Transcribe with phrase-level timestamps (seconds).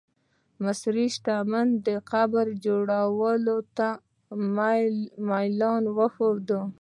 [0.63, 3.87] مصري شتمن د قبر جوړولو ته
[5.29, 6.49] میلان درلود.